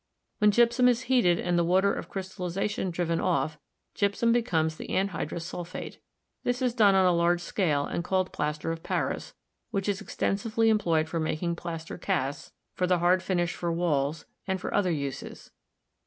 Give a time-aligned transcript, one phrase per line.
[0.39, 3.59] When gypsum is heated and the water of crystallization driven off,
[3.93, 5.99] Gypsum becomes the anhy drous sulphate.
[6.43, 9.35] This is done on a large scale and called plaster of paris,
[9.69, 14.59] which is extensively employed for making plaster casts, for the hard finish for walls, and
[14.59, 15.51] for other uses.